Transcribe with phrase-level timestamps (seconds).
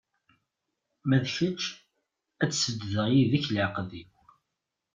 [1.07, 1.61] Ma d kečč,
[2.43, 4.11] ad sbeddeɣ yid-k leɛqed-iw.